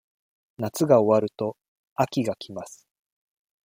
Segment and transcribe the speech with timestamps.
[0.57, 1.57] 夏が終わると、
[1.93, 2.87] 秋が来ます。